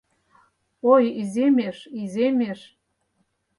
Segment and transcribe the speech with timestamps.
[0.93, 2.59] Ой, иземеш, иземеш